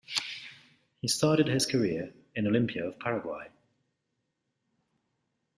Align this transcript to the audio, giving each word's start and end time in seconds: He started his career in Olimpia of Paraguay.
He 0.99 1.07
started 1.07 1.47
his 1.47 1.67
career 1.67 2.11
in 2.33 2.45
Olimpia 2.47 2.87
of 2.87 2.97
Paraguay. 2.99 3.49